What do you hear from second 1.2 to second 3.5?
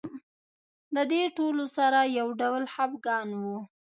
ټولو سره یو ډول خپګان و.